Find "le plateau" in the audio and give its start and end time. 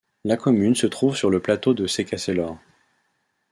1.29-1.75